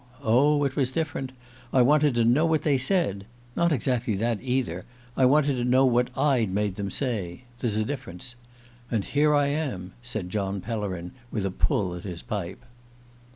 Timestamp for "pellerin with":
10.59-11.45